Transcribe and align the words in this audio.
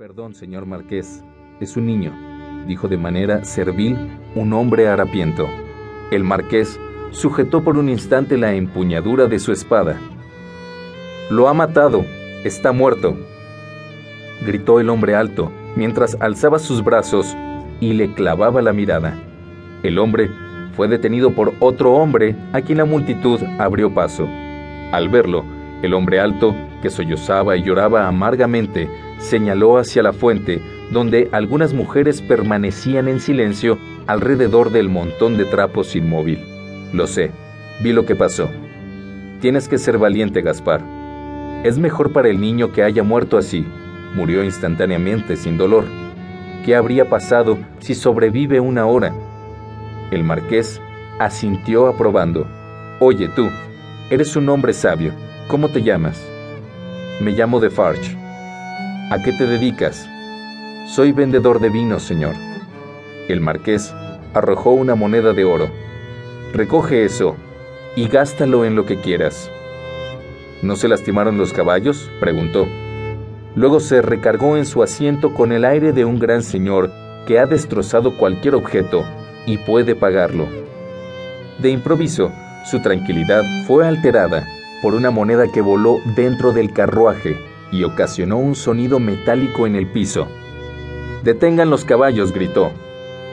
Perdón, 0.00 0.34
señor 0.34 0.64
marqués, 0.64 1.22
es 1.60 1.76
un 1.76 1.84
niño, 1.84 2.10
dijo 2.66 2.88
de 2.88 2.96
manera 2.96 3.44
servil 3.44 3.98
un 4.34 4.54
hombre 4.54 4.88
harapiento. 4.88 5.46
El 6.10 6.24
marqués 6.24 6.80
sujetó 7.10 7.62
por 7.62 7.76
un 7.76 7.90
instante 7.90 8.38
la 8.38 8.54
empuñadura 8.54 9.26
de 9.26 9.38
su 9.38 9.52
espada. 9.52 10.00
Lo 11.28 11.48
ha 11.48 11.52
matado, 11.52 12.06
está 12.44 12.72
muerto, 12.72 13.14
gritó 14.46 14.80
el 14.80 14.88
hombre 14.88 15.16
alto, 15.16 15.52
mientras 15.76 16.16
alzaba 16.18 16.58
sus 16.58 16.82
brazos 16.82 17.36
y 17.78 17.92
le 17.92 18.14
clavaba 18.14 18.62
la 18.62 18.72
mirada. 18.72 19.18
El 19.82 19.98
hombre 19.98 20.30
fue 20.76 20.88
detenido 20.88 21.34
por 21.34 21.52
otro 21.60 21.92
hombre 21.92 22.34
a 22.54 22.62
quien 22.62 22.78
la 22.78 22.86
multitud 22.86 23.38
abrió 23.58 23.92
paso. 23.92 24.26
Al 24.92 25.10
verlo, 25.10 25.44
el 25.82 25.92
hombre 25.92 26.20
alto, 26.20 26.54
que 26.80 26.88
sollozaba 26.88 27.58
y 27.58 27.64
lloraba 27.64 28.08
amargamente, 28.08 28.88
señaló 29.20 29.78
hacia 29.78 30.02
la 30.02 30.12
fuente, 30.12 30.60
donde 30.90 31.28
algunas 31.32 31.72
mujeres 31.72 32.20
permanecían 32.20 33.06
en 33.06 33.20
silencio 33.20 33.78
alrededor 34.06 34.70
del 34.70 34.88
montón 34.88 35.36
de 35.36 35.44
trapos 35.44 35.94
inmóvil. 35.94 36.40
Lo 36.92 37.06
sé, 37.06 37.30
vi 37.82 37.92
lo 37.92 38.04
que 38.06 38.16
pasó. 38.16 38.48
Tienes 39.40 39.68
que 39.68 39.78
ser 39.78 39.98
valiente, 39.98 40.42
Gaspar. 40.42 40.82
Es 41.62 41.78
mejor 41.78 42.12
para 42.12 42.28
el 42.28 42.40
niño 42.40 42.72
que 42.72 42.82
haya 42.82 43.02
muerto 43.02 43.38
así. 43.38 43.64
Murió 44.14 44.42
instantáneamente, 44.42 45.36
sin 45.36 45.56
dolor. 45.56 45.84
¿Qué 46.64 46.74
habría 46.74 47.08
pasado 47.08 47.58
si 47.78 47.94
sobrevive 47.94 48.60
una 48.60 48.86
hora? 48.86 49.14
El 50.10 50.24
marqués 50.24 50.80
asintió 51.18 51.86
aprobando. 51.86 52.46
Oye 52.98 53.28
tú, 53.28 53.48
eres 54.10 54.34
un 54.36 54.48
hombre 54.48 54.72
sabio. 54.72 55.12
¿Cómo 55.48 55.68
te 55.68 55.82
llamas? 55.82 56.20
Me 57.20 57.32
llamo 57.32 57.60
Defarge. 57.60 58.19
¿A 59.10 59.20
qué 59.20 59.32
te 59.32 59.44
dedicas? 59.44 60.08
Soy 60.86 61.10
vendedor 61.10 61.58
de 61.58 61.68
vino, 61.68 61.98
señor. 61.98 62.36
El 63.26 63.40
marqués 63.40 63.92
arrojó 64.34 64.70
una 64.70 64.94
moneda 64.94 65.32
de 65.32 65.44
oro. 65.44 65.68
Recoge 66.52 67.04
eso 67.04 67.34
y 67.96 68.06
gástalo 68.06 68.64
en 68.64 68.76
lo 68.76 68.86
que 68.86 69.00
quieras. 69.00 69.50
¿No 70.62 70.76
se 70.76 70.86
lastimaron 70.86 71.38
los 71.38 71.52
caballos? 71.52 72.08
preguntó. 72.20 72.68
Luego 73.56 73.80
se 73.80 74.00
recargó 74.00 74.56
en 74.56 74.64
su 74.64 74.80
asiento 74.80 75.34
con 75.34 75.50
el 75.50 75.64
aire 75.64 75.92
de 75.92 76.04
un 76.04 76.20
gran 76.20 76.44
señor 76.44 76.92
que 77.26 77.40
ha 77.40 77.46
destrozado 77.46 78.16
cualquier 78.16 78.54
objeto 78.54 79.04
y 79.44 79.58
puede 79.58 79.96
pagarlo. 79.96 80.46
De 81.58 81.70
improviso, 81.70 82.30
su 82.64 82.80
tranquilidad 82.80 83.42
fue 83.66 83.88
alterada 83.88 84.46
por 84.82 84.94
una 84.94 85.10
moneda 85.10 85.50
que 85.52 85.62
voló 85.62 85.98
dentro 86.14 86.52
del 86.52 86.72
carruaje 86.72 87.49
y 87.72 87.84
ocasionó 87.84 88.38
un 88.38 88.54
sonido 88.54 88.98
metálico 88.98 89.66
en 89.66 89.76
el 89.76 89.86
piso. 89.86 90.26
Detengan 91.24 91.70
los 91.70 91.84
caballos, 91.84 92.32
gritó. 92.32 92.70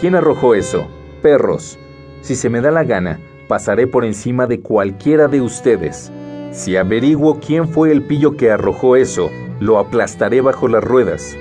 ¿Quién 0.00 0.14
arrojó 0.14 0.54
eso? 0.54 0.86
Perros. 1.22 1.78
Si 2.22 2.34
se 2.34 2.48
me 2.48 2.60
da 2.60 2.70
la 2.70 2.84
gana, 2.84 3.20
pasaré 3.48 3.86
por 3.86 4.04
encima 4.04 4.46
de 4.46 4.60
cualquiera 4.60 5.28
de 5.28 5.40
ustedes. 5.40 6.10
Si 6.52 6.76
averiguo 6.76 7.40
quién 7.40 7.68
fue 7.68 7.92
el 7.92 8.02
pillo 8.02 8.36
que 8.36 8.50
arrojó 8.50 8.96
eso, 8.96 9.30
lo 9.60 9.78
aplastaré 9.78 10.40
bajo 10.40 10.68
las 10.68 10.82
ruedas. 10.82 11.36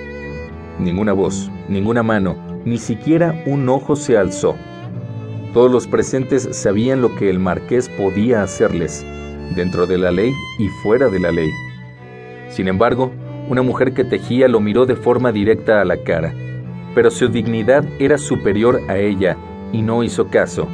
Ninguna 0.80 1.14
voz, 1.14 1.50
ninguna 1.70 2.04
mano, 2.04 2.36
ni 2.66 2.78
siquiera 2.78 3.44
un 3.46 3.70
ojo 3.70 3.96
se 3.96 4.18
alzó. 4.18 4.56
Todos 5.54 5.72
los 5.72 5.88
presentes 5.88 6.50
sabían 6.52 7.02
lo 7.02 7.16
que 7.16 7.30
el 7.30 7.40
marqués 7.40 7.90
podía 7.90 8.42
hacerles, 8.42 9.06
dentro 9.56 9.86
de 9.86 9.98
la 10.00 10.12
ley 10.12 10.34
y 10.60 10.68
fuera 10.82 11.10
de 11.10 11.20
la 11.20 11.32
ley. 11.32 11.50
Sin 12.54 12.68
embargo, 12.68 13.12
una 13.50 13.64
mujer 13.64 13.94
que 13.94 14.04
tejía 14.04 14.48
lo 14.48 14.60
miró 14.60 14.86
de 14.86 14.96
forma 14.96 15.32
directa 15.32 15.82
a 15.82 15.86
la 15.86 15.98
cara, 15.98 16.36
pero 16.94 17.10
su 17.10 17.28
dignidad 17.28 17.84
era 17.98 18.20
superior 18.20 18.80
a 18.88 18.98
ella 18.98 19.38
y 19.72 19.82
no 19.82 20.04
hizo 20.04 20.28
caso. 20.28 20.68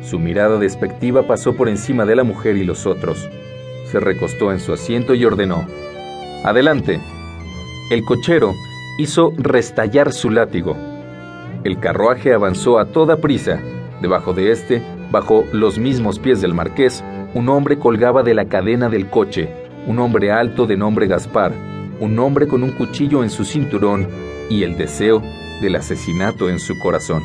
Su 0.00 0.18
mirada 0.18 0.58
despectiva 0.58 1.26
pasó 1.26 1.54
por 1.54 1.68
encima 1.68 2.06
de 2.06 2.16
la 2.16 2.24
mujer 2.24 2.56
y 2.56 2.64
los 2.64 2.86
otros. 2.86 3.28
Se 3.92 4.00
recostó 4.00 4.50
en 4.50 4.60
su 4.60 4.72
asiento 4.72 5.14
y 5.14 5.26
ordenó, 5.26 5.66
Adelante. 6.42 6.98
El 7.90 8.02
cochero 8.02 8.54
hizo 8.98 9.34
restallar 9.36 10.10
su 10.10 10.30
látigo. 10.30 10.74
El 11.64 11.80
carruaje 11.80 12.32
avanzó 12.32 12.78
a 12.78 12.86
toda 12.86 13.18
prisa. 13.18 13.60
Debajo 14.00 14.32
de 14.32 14.52
éste, 14.52 14.82
bajo 15.10 15.44
los 15.52 15.78
mismos 15.78 16.18
pies 16.18 16.40
del 16.40 16.54
marqués, 16.54 17.04
un 17.34 17.50
hombre 17.50 17.78
colgaba 17.78 18.22
de 18.22 18.32
la 18.32 18.46
cadena 18.46 18.88
del 18.88 19.10
coche 19.10 19.63
un 19.86 19.98
hombre 19.98 20.32
alto 20.32 20.66
de 20.66 20.76
nombre 20.76 21.06
Gaspar, 21.06 21.52
un 22.00 22.18
hombre 22.18 22.46
con 22.46 22.62
un 22.62 22.72
cuchillo 22.72 23.22
en 23.22 23.30
su 23.30 23.44
cinturón 23.44 24.08
y 24.48 24.62
el 24.62 24.76
deseo 24.76 25.22
del 25.60 25.76
asesinato 25.76 26.48
en 26.48 26.58
su 26.58 26.78
corazón. 26.78 27.22